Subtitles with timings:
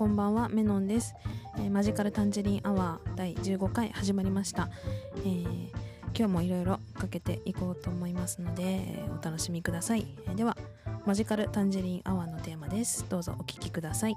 [0.00, 1.14] こんばんはメノンです、
[1.58, 4.70] えーマジカルタンジェリンアワー第15回始まりました、
[5.18, 5.44] えー
[6.16, 10.56] 今日もいろいろかけていこうと思いますので、お楽しみください、えでは
[11.04, 13.04] マジカルタンジェリンアワーのテーマです。
[13.10, 14.16] どうぞお聴きください。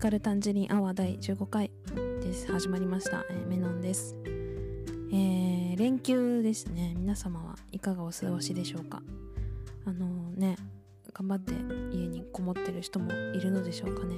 [0.00, 1.70] カルタンジェリンアワー第15回
[2.22, 2.50] です。
[2.50, 4.16] 始まりました、えーメノンです、
[5.12, 6.94] えー連休ですね。
[6.96, 9.02] 皆様はいかがお過ごしでしょうか？
[9.84, 10.56] あのね
[11.12, 11.52] 頑張って
[11.94, 14.14] 家にこもってる人もいるのでしょうかね？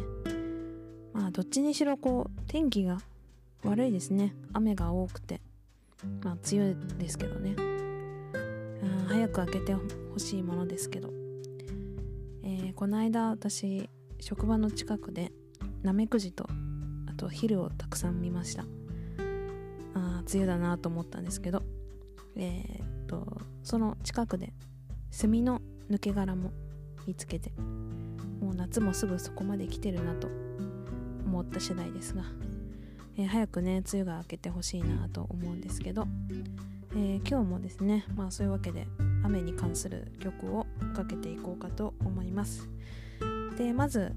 [1.13, 2.99] まあどっちにしろこう天気が
[3.65, 4.37] 悪いですね。
[4.53, 5.41] 雨が多くて。
[6.23, 7.57] まあ強いですけどね。
[7.59, 11.11] うん早く開けてほしいものですけど、
[12.45, 13.91] えーこの間私
[14.21, 15.33] 職場の近くで
[15.83, 16.49] ナメクジと
[17.09, 18.65] あとヒルをたくさん見ました。
[19.95, 21.63] あ梅雨だなと思ったんですけど
[22.37, 23.27] えーっと
[23.63, 24.53] その近くで
[25.11, 25.61] セミの
[25.91, 26.51] 抜け殻も
[27.07, 27.53] 見つけて
[28.41, 30.29] もう夏もすぐそこまで来てるなと
[31.27, 32.23] 思った次第ですが、
[33.17, 36.07] えー早くね梅雨が明けてほしいなと思うんですけど、
[36.93, 38.87] えー今日もですねまあそういうわけで
[39.25, 42.69] 雨に関する曲をかけていこうかと思います。
[43.57, 44.15] でまず、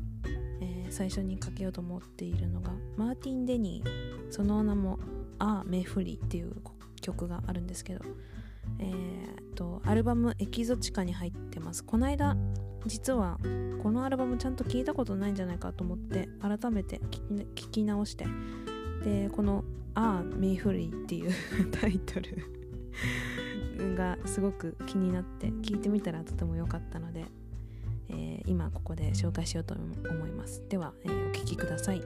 [0.89, 4.99] 最初にかけようと思っているのがマーティン・デニーその名も
[5.39, 6.53] 「アー・メフリー」っていう
[7.01, 8.05] 曲があるんですけど
[8.79, 11.83] えー、とアルバム「エキゾチカ」に入ってます。
[11.83, 12.35] この間
[12.85, 13.39] 実は
[13.81, 18.25] このアルバムちゃんと聞いたことないんじゃないかと思って改めて聞き聞き直して
[19.03, 19.63] でこの
[19.95, 21.31] 「アー・メイフリー」っていう
[21.71, 22.55] タイトル
[23.95, 27.25] がすごく気になって聞いてみたらとても良かったので、
[28.09, 30.63] えー今ここで紹介しようと思います。
[30.69, 32.01] では、えーお聴きください。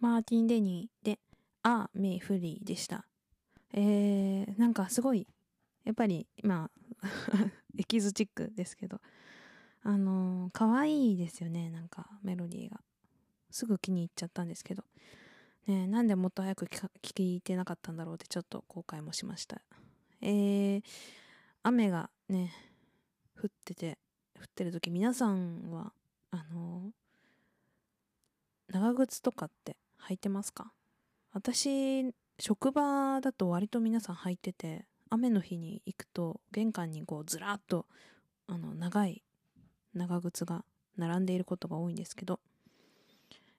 [0.00, 1.18] マーティン・デニーで
[1.62, 3.06] 「アー・メイ・フリー」でした。
[3.72, 5.26] えー、なんかすごい
[5.84, 6.70] やっぱりま
[7.02, 7.06] あ
[7.76, 9.00] エキゾチックですけど
[9.82, 12.80] あのー、可愛いですよねなんかメロディーが。
[13.50, 14.84] すぐ気に入っちゃったんですけど。
[15.66, 19.60] ねなんでもっと早く聞いてなかったんだろうってちょっと後悔もしました。
[20.20, 20.82] えー、
[21.62, 22.52] 雨がね
[23.40, 23.98] 降ってて
[24.38, 25.92] 降ってる時皆さんは
[26.30, 26.90] あのー
[28.70, 30.74] 長靴とかって履いてますか？
[31.32, 37.86] 私職場だと割と皆さん履いてて雨の日に行くと玄関にこうずらっと
[38.46, 39.22] あの長い
[39.94, 40.66] 長靴が
[40.98, 42.40] 並んでいることが多いんですけど、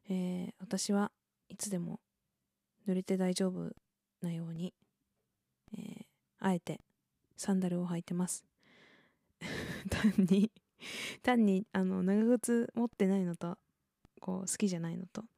[0.10, 1.12] えー私は
[1.50, 2.00] いつでも
[2.88, 3.72] 濡れて大丈夫
[4.22, 4.76] なように、
[5.74, 5.99] えー
[6.40, 6.80] あえて
[7.38, 8.46] サンダルを履いてます。
[9.90, 10.52] 単に
[11.22, 13.58] 単にあの長靴持ってないのと
[14.20, 15.30] こう好きじゃないのとやっ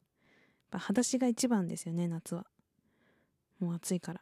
[0.71, 2.45] ぱ裸足が一番ですよね夏は。
[3.59, 4.21] もう暑いから。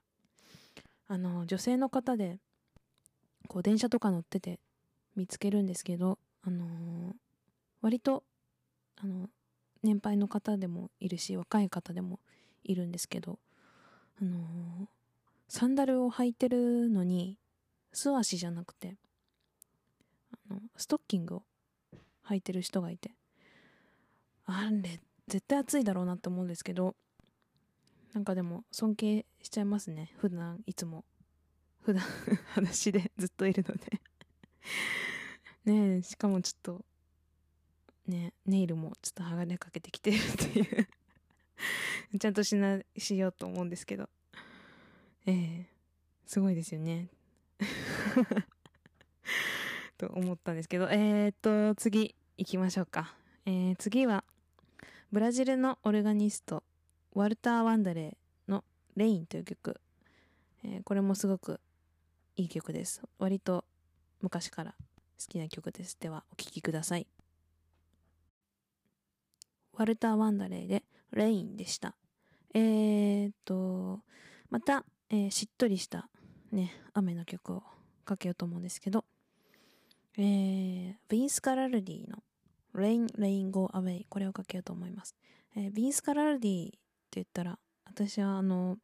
[1.07, 2.39] あの女性の方で
[3.47, 4.59] こう電車とか乗ってて
[5.15, 7.15] 見つけるんですけどあのー
[7.81, 8.25] 割と
[8.97, 9.29] あの
[9.81, 12.19] 年配の方でもいるし若い方でも
[12.63, 13.39] いるんですけど
[14.21, 14.98] あのー
[15.49, 17.37] サンダルを履いてるのに
[17.91, 18.95] 素足じゃなくて
[20.31, 21.43] あのストッキングを
[22.27, 23.11] 履いてる人がいて。
[24.45, 26.95] あれ絶対暑いだろうなって思うんですけど
[28.13, 30.11] なんかでも尊敬しちゃいますね。
[30.17, 31.05] 普段いつも。
[31.81, 32.03] 普段
[32.53, 34.01] 裸足でずっといるので。
[35.65, 36.85] ねえしかもちょっと
[38.07, 40.87] ねネイルもちょっと剥がれかけてきてるっていう。
[42.19, 44.09] ちゃんとしなしようと思うんですけど。
[45.25, 45.65] ええ
[46.25, 47.09] すごいですよね
[49.97, 53.15] と思ったんですけど、えー、っと、次行きましょうか。
[53.45, 54.23] えー、次は、
[55.11, 56.63] ブラジルのオルガニスト、
[57.13, 58.63] ワルター・ワンダレーの
[58.95, 59.81] レインという曲。
[60.63, 61.59] えー、これもすごく
[62.37, 63.01] いい曲です。
[63.17, 63.65] 割と
[64.21, 64.77] 昔から好
[65.27, 65.97] きな曲です。
[65.99, 67.05] では、お聴きください。
[69.73, 71.95] ワルター・ワンダレーでレインでした。
[72.53, 74.01] えー、っと、
[74.49, 76.09] また、えー、しっとりした
[76.51, 77.63] ね、雨の曲を
[78.05, 79.05] かけようと思うんですけど、
[80.17, 82.23] えー、ビンス・カラルディの
[82.75, 85.15] Rain, Rain, Go Away これをかけようと思います。
[85.55, 86.77] えー、ビンス・カラルディって
[87.13, 88.77] 言ったら、私はあの、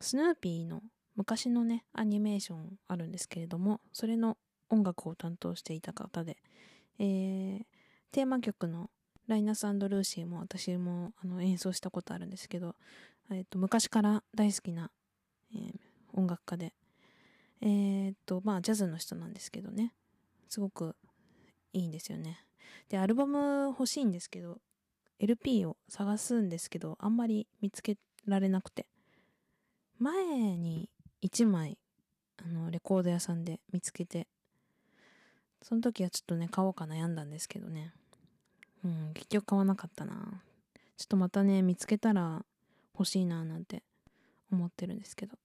[0.00, 0.82] スヌーピーの
[1.16, 4.36] 昔のね、アニメーションあるんですけれども、それの
[4.70, 6.36] 音楽を担当していた方で、
[6.98, 7.64] えー、
[8.12, 8.90] テーマ曲の
[9.26, 12.74] ライナスルーシーも私もあの演奏したことあるんですけど、
[13.30, 14.90] えーと、昔から大好きな、
[15.54, 15.78] えー、
[16.12, 16.74] 音楽家で、
[17.60, 19.94] えー、っと、まあ、ジャズの人なんですけどね。
[20.48, 20.96] すごく
[21.72, 22.38] いいんですよね。
[22.88, 24.60] で、アルバム欲しいんですけど、
[25.18, 28.86] LP を探すんですけど、あんまり見つけられなくて。
[29.98, 30.88] 前に
[31.22, 31.76] 1枚、
[32.36, 34.28] あの、レコード屋さんで見つけて、
[35.62, 37.92] その時はちょっとね、買おうか悩んだんですけどね。
[38.84, 40.42] うん、結局買わなかったな。
[40.96, 42.44] ちょっとまたね、見つけたら
[42.94, 43.82] 欲しいななんて
[44.50, 45.36] 思ってるんですけど。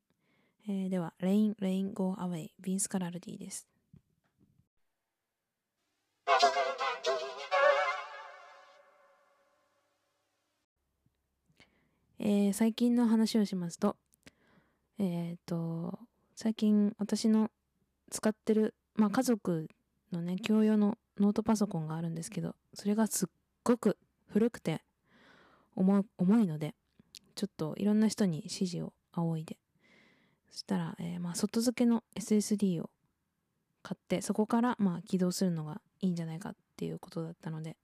[0.68, 3.68] えー、では、Rain, Rain, Go Away, ビンス・カラルディです。
[12.26, 13.98] えー、最近の話をしますと、
[14.98, 16.00] えっ、ー、と、
[16.36, 17.52] 最近私の
[18.10, 19.68] 使ってる、まあ家族
[20.14, 23.28] のね、共用のノートパソコンがあるんですけど、それがすっ
[23.66, 23.98] ごく
[24.30, 24.82] 古くて
[25.76, 26.76] 重重いので、
[27.36, 29.58] ちょっといろんな人に指示を仰いで、
[30.50, 32.90] そしたら、えー、まあ外付けの SSD を
[33.82, 37.78] 買って、そこからまあ起動するのがいいんじゃないかっていうことだったので、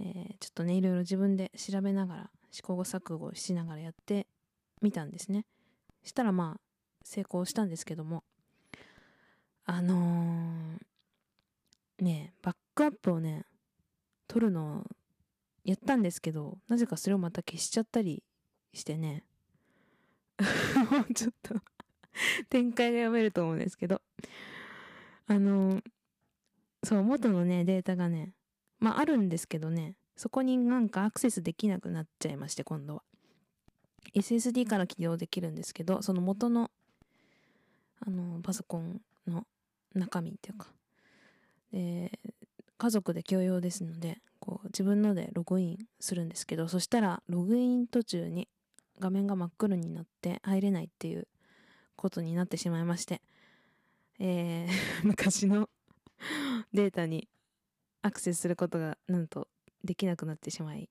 [0.00, 4.26] えー、ちょっとね、いろいろ自分で調べながら、試行錯誤しながらやって
[4.80, 5.44] みたんですね。
[6.02, 6.60] したらまあ、
[7.02, 8.24] 成功したんですけども、
[9.64, 13.44] あのー、ねバックアップをね、
[14.28, 14.84] 取るの
[15.64, 18.22] やったんですけど、なぜかそれをまた消しちゃったり
[18.76, 19.24] してね、
[20.90, 21.54] もうちょっと
[22.48, 24.02] 展開が読めると思うんですけど、
[25.26, 25.82] あの、
[26.84, 28.32] そう、元のね、データがね、
[28.78, 33.02] まああるんですけどね、そこになんかアクセスできなくなっちゃいまして、今度は。
[34.14, 36.70] SSD から起動できるんですけど、その元の、
[38.00, 39.46] あの、パソコンの
[39.94, 40.68] 中身っていうか、
[41.72, 42.18] で、
[42.78, 48.48] 家族で共用ですので、こう、自分のでログインするんですけど、そしたら、ログイン途中に
[48.98, 51.28] 画面が真っ黒になって入れないっていう
[51.96, 53.22] ことになってしまいまして、
[54.18, 54.68] えー、
[55.06, 55.68] 昔の
[56.72, 57.28] データに
[58.02, 59.48] アクセスすることがなんと
[59.84, 60.88] できなくなってしまい、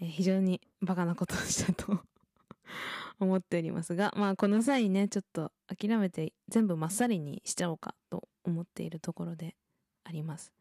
[0.00, 2.00] えー、非常にバカなことをしたと
[3.20, 9.56] 思っておりますが、まあこの際ね、ちょっと諦めて全部まっさりにしちゃおうかと思っているところで
[10.04, 10.52] あります。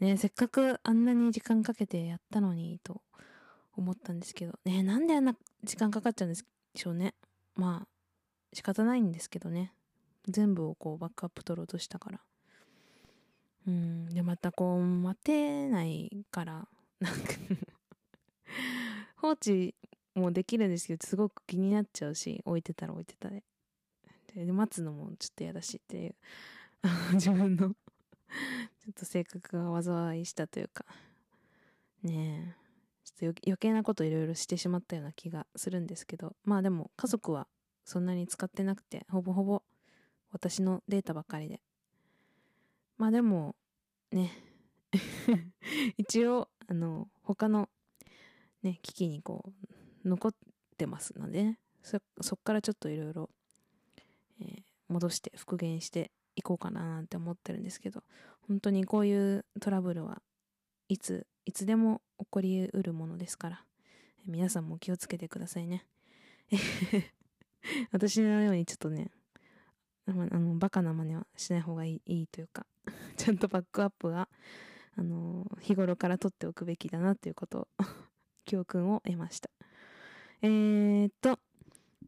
[0.00, 3.02] ねせっかくあんなに時間かけてやったのにと
[3.76, 6.38] 思ったんですけど、ねなんであんな時間かかっちゃうんで
[6.74, 7.14] しょうね。
[7.56, 7.88] まあ
[8.52, 9.72] 仕方ないんですけどね。
[10.28, 12.20] 全部をこうバックアップ取ろうとしたから。
[13.66, 14.06] うん。
[14.06, 16.68] で、またこう、待てないから、
[17.00, 17.18] なんか
[19.16, 19.74] 放置
[20.14, 23.42] もできるんですけど、すごく気になっちゃうし、置いてたら置いてたで。
[24.34, 26.14] で、待つのもちょっと嫌だしっていう、
[27.14, 27.74] 自分の
[28.80, 30.84] ちょっと性格が災いしたというか、
[32.02, 32.63] ねえ。
[33.22, 37.46] ょっと余計なこといろいろしてしまったような気がするんですけど、まあでも家族は
[37.84, 39.62] そんなに使ってなくて、ほぼほぼ
[40.32, 41.60] 私のデータばかりで。
[42.96, 43.56] まあでも、
[44.10, 44.32] ね、
[45.96, 47.68] 一応、あの、他の、
[48.62, 49.52] ね、機器にこ
[50.04, 50.34] う、残っ
[50.76, 53.30] てますので、ね、そ、そっからちょっといろいろ、
[54.88, 58.02] 戻して復元していこうかななんて思ってるんですけど、
[58.42, 60.22] 本当にこういうトラブルは
[60.88, 62.02] いつ、いつでも
[62.34, 63.64] こりうるものですから、
[64.26, 65.86] 皆さんも気をつけてくださいね。
[67.92, 69.12] 私のようにちょっとね、
[70.08, 72.66] あの、バカな真似はしない方がいいいいというか、
[73.16, 74.28] ちゃんとバックアップは、
[74.96, 77.68] あの、日頃から取っておくべきだなということを
[78.46, 79.48] 教訓を得ました。
[80.42, 81.38] えー、っと、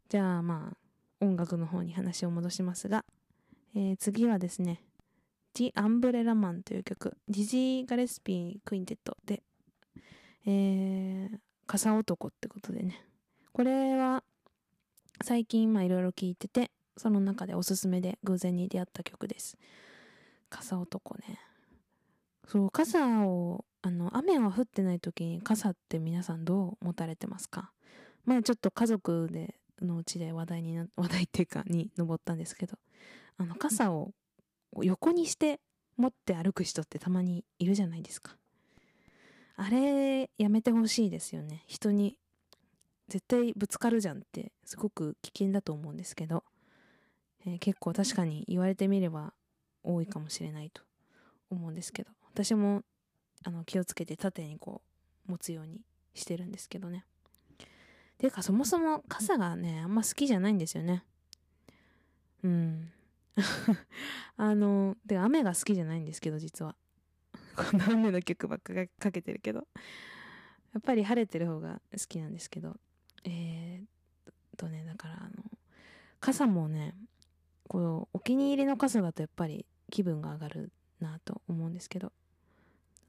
[0.09, 3.05] じゃあまあ、音楽の方に話を戻しますが、
[3.77, 4.83] えー、次はですね、
[5.55, 9.16] The Umbrella Man という曲、ディジー・ガレスピー・クインテットで、
[10.47, 13.05] えー、傘男ってことでね、
[13.53, 14.23] これは
[15.23, 19.59] 最近まあいろいろ聴いてて、その中でおすすめで偶然に出会った曲です。
[20.49, 21.39] 傘男ね。
[22.49, 27.73] そう傘をあの雨が降ってない時に傘って皆さんどう持たれてますか？
[28.25, 32.79] 前ちょっと家族でのうちで話題にな 話題っていうかに上ったんですけど
[33.37, 34.13] あの傘を
[34.83, 35.61] 横にして
[35.97, 38.37] 持って歩く人ってたまにいるじゃないですか
[39.57, 41.65] あれやめてほしいですよね。
[41.67, 42.19] 人に
[43.09, 46.45] 絶対ぶつかるじゃんってすごく危険だと思うんですけど、
[47.47, 49.33] えー、結構確かに言われてみれば
[49.83, 50.83] 多いかもしれないと
[51.51, 52.11] 思うんですけど。
[52.33, 52.83] 私も
[53.45, 54.83] あの気をつけて縦にこ
[55.27, 55.81] う持つように
[56.15, 57.07] してるんですけどね。
[58.19, 61.05] ていうかそもそも傘がねあんま好きじゃないんですよね。
[62.43, 62.93] うん。
[64.37, 66.77] あので雨が好きじゃないんですけど実は。
[67.57, 69.67] こんな雨の曲ばっかかけてるけど
[70.75, 72.77] やっぱり晴れてる方が好きなんですけど
[73.25, 75.31] えー、とねだからあの
[76.21, 76.95] 傘もね
[77.69, 82.13] こうお気に入りの傘だとやっぱり気分が上がるなと思うんですけど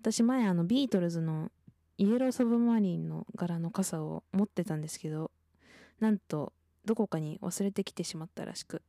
[0.01, 1.51] 私前あのビートルズの
[1.97, 5.31] イエローサブマリンの柄の傘を持ってたんですけど
[5.99, 6.53] なんと
[6.85, 8.81] どこかに忘れてきてしまったらしく、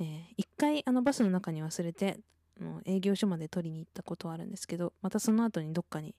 [0.00, 2.18] えー、一回あのバスの中に忘れて
[2.60, 6.14] の営業所まで取りに行ったことはあるんですけどまたその後にどっかに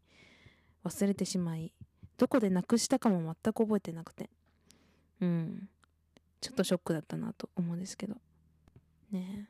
[0.84, 1.74] 忘れてしまい
[2.18, 4.30] どこでなくしたかも全く覚えてなくて。
[5.22, 5.70] うん。
[6.42, 8.16] ちょっとショックだったなと思うんですけど。
[9.12, 9.48] ね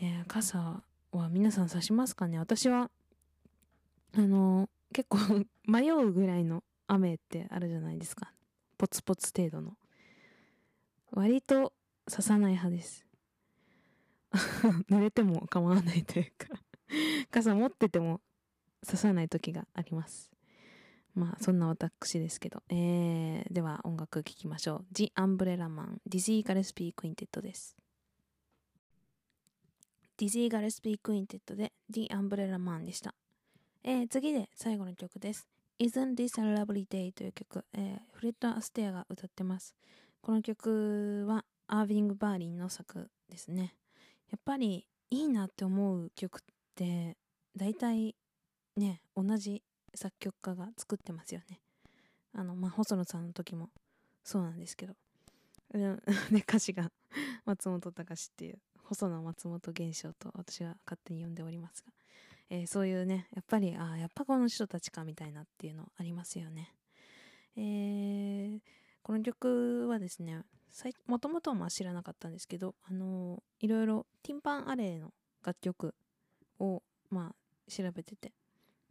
[0.00, 0.04] え。
[0.04, 0.82] ねえ傘
[1.12, 2.38] は皆さん差しますかね？
[2.38, 2.90] 私は
[4.14, 5.18] あの結構
[5.66, 8.32] 迷うぐらいの雨ってあるじゃないですか。
[8.78, 9.76] ポツポツ程度の。
[11.12, 11.72] 割と
[12.10, 13.05] 差さない派です。
[14.90, 16.48] 濡れても構わないというか
[17.30, 18.20] 傘持ってても
[18.84, 20.30] 差さない時があります。
[21.14, 24.86] まあそんな私ですけど、えー、では音楽聴きましょう。
[24.92, 27.76] The Umbrella Man ディズィー・ガレスピー・クインテットです。
[30.18, 33.14] ディズィー・ガレスピー・クインテットで The Umbrella Man でした、
[33.82, 35.48] えー、次で最後の曲です。
[35.78, 39.74] Isn't This a Lovely Day という曲、えー、フレッド・アステアが歌ってます。
[40.20, 43.74] この曲はアービング・バーリンの作ですね。
[44.30, 46.40] やっぱりいいなって思う曲っ
[46.74, 47.16] て
[47.56, 48.14] 大体
[48.76, 49.62] ね同じ
[49.94, 51.60] 作曲家が作ってますよね。
[52.34, 53.70] あの、まあ、細野さんの時も
[54.22, 54.94] そうなんですけど。
[55.72, 56.92] で、歌詞が
[57.44, 61.92] 松本隆っていう細野松本現象と私は勝手に呼んでおりますが、
[62.50, 66.72] えー、そういうね、やっぱり、ああ、やっぱこの人たちかみたいなっていうのありますよね。
[67.56, 68.60] えー、
[69.02, 70.44] この曲はですね、
[71.06, 75.12] もともとは知らなかったんですけど、あのー、いろいろティンパンアレイの
[75.44, 75.94] 楽曲
[76.58, 78.32] を、まあ、調べてて、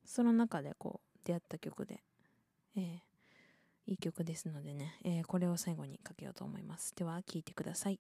[0.04, 2.04] その中でこう出会った曲で、
[2.76, 6.94] えー、いい曲ですのでね、えー、これを最後にかけようと思います。
[6.96, 8.00] では聴いてください。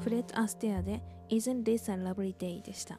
[0.00, 2.98] フレット・アステアで Isn't This a Lovely Day でした。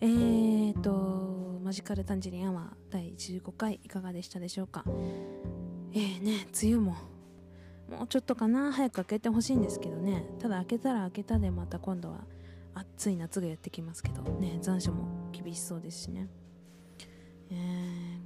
[0.00, 1.33] えーと
[1.64, 4.84] マジカル・タンジリアワー第15回いかがでしたでしょうか？
[4.86, 6.96] えーね梅雨も。
[7.90, 8.70] もうちょっとかな。
[8.70, 10.26] 早く開けてほしいんですけどね。
[10.38, 12.26] ただ開けたら開けたでまた今度は
[12.74, 14.20] 暑い夏がやってきますけど。
[14.24, 16.28] ね残暑も厳しそうですしね、
[17.50, 18.18] えー、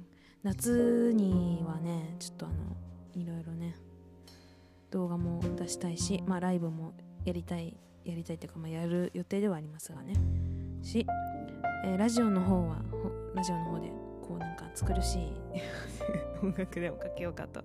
[0.43, 2.55] 夏にはねちょっとあの
[3.13, 3.77] いろいろね
[4.91, 6.93] 動画も出したいしまあライブも
[7.23, 10.13] やりたいやりたいというか、まあ、やる予定ではありますがね。
[10.81, 11.05] し、
[11.85, 12.81] えー、ラジオの方は
[13.35, 13.89] ラジオの方で
[14.21, 15.31] こうなんか作るしい
[16.43, 17.63] 音楽でもかけようかと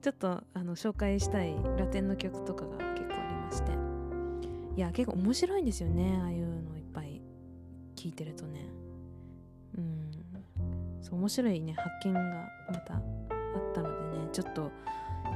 [0.00, 3.72] ちょっとあの紹介したいラテンの曲とかが結構ありまして。
[4.74, 7.20] いや結構面白いんですよねああいうのいっぱい
[7.94, 8.66] 聞いてるとね。
[9.76, 10.10] うん。
[11.02, 12.20] そう面白いね発見が
[12.70, 13.02] またあっ
[13.74, 14.28] たのでね。
[14.32, 14.72] ちょっと、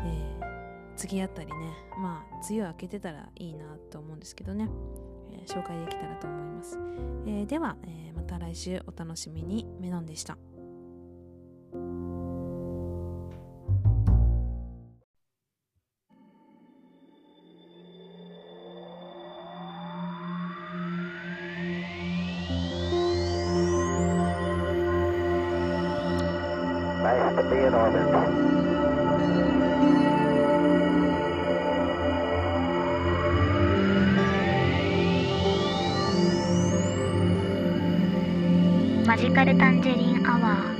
[0.06, 1.52] えー、次あたりね
[1.98, 4.70] まあ梅雨明けてたらいいなと思うんですけどね、
[5.46, 6.78] 紹介できたらと思います、
[7.26, 9.66] えー、では、えまた来週お楽しみに。
[9.80, 10.36] メノンでした。
[39.16, 40.76] マジカルタンジェリンアワー